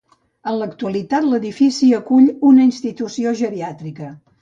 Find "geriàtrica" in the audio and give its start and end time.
3.45-4.15